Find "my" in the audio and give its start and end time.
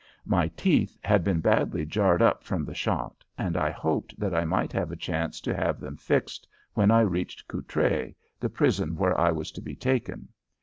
0.25-0.47